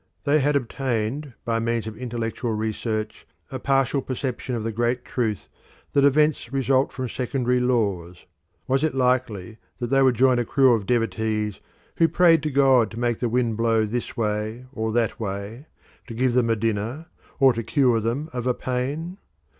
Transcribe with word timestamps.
They 0.23 0.39
had 0.39 0.55
obtained 0.55 1.33
by 1.45 1.59
means 1.59 1.85
of 1.85 1.95
intellectual 1.95 2.53
research 2.53 3.27
a 3.51 3.59
partial 3.59 4.01
perception 4.01 4.55
of 4.55 4.63
the 4.63 4.71
great 4.71 5.05
truth 5.05 5.47
that 5.93 6.03
events 6.03 6.51
result 6.51 6.91
from 6.91 7.07
secondary 7.07 7.59
laws. 7.59 8.25
Was 8.67 8.83
it 8.83 8.95
likely 8.95 9.59
that 9.77 9.91
they 9.91 10.01
would 10.01 10.15
join 10.15 10.39
a 10.39 10.43
crew 10.43 10.73
of 10.73 10.87
devotees 10.87 11.59
who 11.97 12.07
prayed 12.07 12.41
to 12.41 12.49
God 12.49 12.89
to 12.89 12.99
make 12.99 13.19
the 13.19 13.29
wind 13.29 13.57
blow 13.57 13.85
this 13.85 14.17
way 14.17 14.65
or 14.73 14.91
that 14.91 15.19
way, 15.19 15.67
to 16.07 16.15
give 16.15 16.33
them 16.33 16.49
a 16.49 16.55
dinner, 16.55 17.05
or 17.39 17.53
to 17.53 17.61
cure 17.61 17.99
them 17.99 18.27
of 18.33 18.47
a 18.47 18.55
pain? 18.55 19.19